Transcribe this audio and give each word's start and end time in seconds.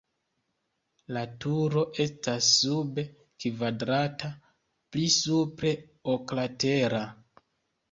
La 1.17 1.21
turo 1.43 1.83
estas 2.05 2.47
sube 2.63 3.05
kvadrata, 3.45 4.33
pli 4.97 5.07
supre 5.19 5.77
oklatera. 6.17 7.07